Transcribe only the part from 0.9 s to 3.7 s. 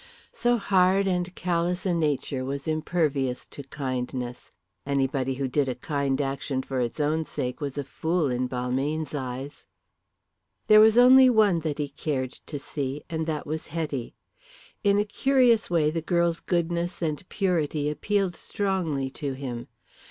and callous a nature was impervious to